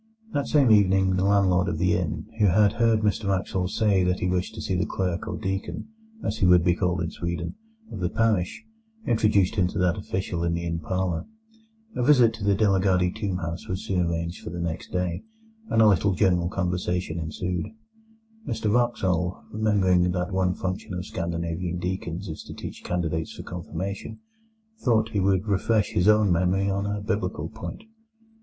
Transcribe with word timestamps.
That 0.33 0.47
same 0.47 0.71
evening 0.71 1.15
the 1.17 1.23
landlord 1.25 1.67
of 1.67 1.77
the 1.77 1.93
inn, 1.95 2.25
who 2.39 2.47
had 2.47 2.73
heard 2.73 3.01
Mr 3.01 3.29
Wraxall 3.29 3.67
say 3.67 4.03
that 4.03 4.19
he 4.19 4.27
wished 4.27 4.55
to 4.55 4.61
see 4.63 4.73
the 4.73 4.87
clerk 4.87 5.27
or 5.27 5.37
deacon 5.37 5.89
(as 6.23 6.39
he 6.39 6.47
would 6.47 6.63
be 6.63 6.73
called 6.73 7.01
in 7.03 7.11
Sweden) 7.11 7.53
of 7.91 7.99
the 7.99 8.09
parish, 8.09 8.65
introduced 9.05 9.57
him 9.57 9.67
to 9.67 9.77
that 9.77 9.97
official 9.99 10.43
in 10.43 10.55
the 10.55 10.65
inn 10.65 10.79
parlour. 10.79 11.27
A 11.95 12.01
visit 12.01 12.33
to 12.33 12.43
the 12.43 12.55
De 12.55 12.67
la 12.67 12.79
Gardie 12.79 13.11
tomb 13.11 13.37
house 13.37 13.67
was 13.67 13.83
soon 13.85 14.01
arranged 14.07 14.41
for 14.43 14.49
the 14.49 14.59
next 14.59 14.91
day, 14.91 15.21
and 15.69 15.83
a 15.83 15.87
little 15.87 16.15
general 16.15 16.49
conversation 16.49 17.19
ensued. 17.19 17.67
Mr 18.47 18.73
Wraxall, 18.73 19.43
remembering 19.51 20.09
that 20.09 20.31
one 20.33 20.55
function 20.55 20.95
of 20.95 21.05
Scandinavian 21.05 21.77
deacons 21.77 22.27
is 22.27 22.41
to 22.45 22.55
teach 22.55 22.83
candidates 22.83 23.33
for 23.35 23.43
Confirmation, 23.43 24.17
thought 24.79 25.09
he 25.09 25.19
would 25.19 25.45
refresh 25.45 25.91
his 25.91 26.07
own 26.07 26.31
memory 26.31 26.71
on 26.71 26.87
a 26.87 27.01
Biblical 27.01 27.49
point. 27.49 27.83